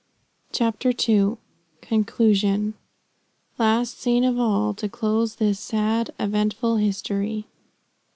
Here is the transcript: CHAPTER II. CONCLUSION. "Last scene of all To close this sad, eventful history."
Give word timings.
CHAPTER 0.51 0.93
II. 1.07 1.37
CONCLUSION. 1.81 2.73
"Last 3.59 3.99
scene 3.99 4.23
of 4.23 4.39
all 4.39 4.73
To 4.73 4.89
close 4.89 5.35
this 5.35 5.59
sad, 5.59 6.09
eventful 6.19 6.77
history." 6.77 7.45